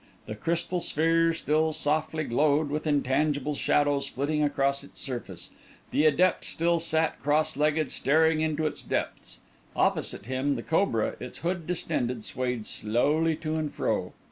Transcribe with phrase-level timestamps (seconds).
[0.25, 5.51] The crystal sphere still softly glowed, with intangible shadows flitting across its surface;
[5.91, 9.41] the adept still sat cross legged staring into its depths;
[9.75, 14.13] opposite him, the cobra, its hood distended, swayed slowly to and fro.